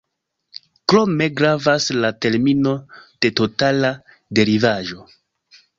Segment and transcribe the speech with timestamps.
[0.93, 2.75] Krome gravas la termino
[3.27, 3.95] de totala
[4.41, 5.09] derivaĵo.